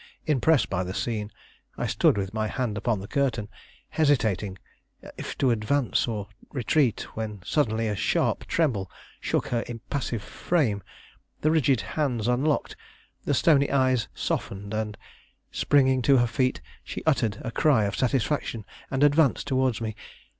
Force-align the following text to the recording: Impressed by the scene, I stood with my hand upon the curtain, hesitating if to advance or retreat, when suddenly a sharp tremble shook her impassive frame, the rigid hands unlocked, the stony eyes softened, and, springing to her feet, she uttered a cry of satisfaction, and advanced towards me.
Impressed 0.25 0.67
by 0.67 0.83
the 0.83 0.95
scene, 0.95 1.31
I 1.77 1.85
stood 1.85 2.17
with 2.17 2.33
my 2.33 2.47
hand 2.47 2.75
upon 2.75 2.99
the 3.01 3.07
curtain, 3.07 3.49
hesitating 3.89 4.57
if 5.15 5.37
to 5.37 5.51
advance 5.51 6.07
or 6.07 6.27
retreat, 6.51 7.01
when 7.15 7.39
suddenly 7.45 7.87
a 7.87 7.95
sharp 7.95 8.47
tremble 8.47 8.89
shook 9.19 9.49
her 9.49 9.63
impassive 9.67 10.23
frame, 10.23 10.81
the 11.41 11.51
rigid 11.51 11.81
hands 11.81 12.27
unlocked, 12.27 12.75
the 13.25 13.35
stony 13.35 13.69
eyes 13.69 14.07
softened, 14.15 14.73
and, 14.73 14.97
springing 15.51 16.01
to 16.01 16.17
her 16.17 16.25
feet, 16.25 16.61
she 16.83 17.03
uttered 17.05 17.37
a 17.45 17.51
cry 17.51 17.83
of 17.83 17.95
satisfaction, 17.95 18.65
and 18.89 19.03
advanced 19.03 19.45
towards 19.45 19.81
me. 19.81 19.95